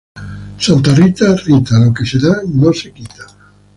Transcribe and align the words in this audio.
Santa 0.57 0.95
Rita, 0.95 1.35
Rita, 1.45 1.77
lo 1.77 1.93
que 1.93 2.07
se 2.07 2.17
da 2.17 2.31
ya 2.41 2.53
no 2.61 2.73
se 2.73 2.91
quita 2.91 3.23